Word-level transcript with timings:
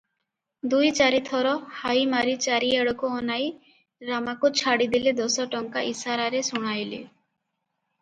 ଦୁଇ 0.69 0.87
ଚାରିଥର 0.99 1.51
ହାଇ 1.81 2.07
ମାରି 2.15 2.33
ଚାରିଆଡକୁ 2.47 3.13
ଅନାଇ 3.19 3.47
ରାମାକୁ 4.11 4.53
ଛାଡିଦେଲେ 4.65 5.17
ଦଶଟଙ୍କା 5.23 5.89
ଇଶାରାରେ 5.95 6.47
ଶୁଣାଇଲେ। 6.53 7.03